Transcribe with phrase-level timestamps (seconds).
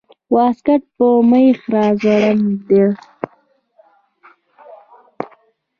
[0.33, 2.85] واسکټ په مېخ راځوړند ده